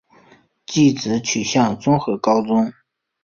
[0.65, 2.73] 技职取向为综合高中。